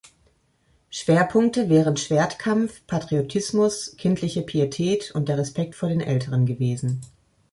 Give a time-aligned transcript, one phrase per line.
[0.89, 7.01] Schwerpunkte wären Schwertkampf, Patriotismus, Kindliche Pietät und der Respekt vor den Älteren gewesen.